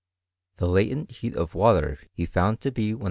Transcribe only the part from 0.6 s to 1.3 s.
latent